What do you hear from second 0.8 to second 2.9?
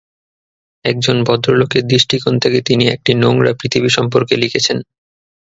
একজন ভদ্রলোকের দৃষ্টিকোণ থেকে তিনি